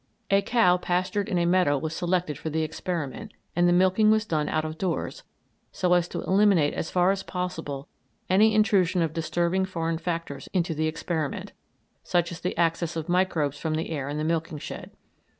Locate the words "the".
2.49-2.63, 3.67-3.71, 10.73-10.87, 12.41-12.57, 13.75-13.91, 14.17-14.23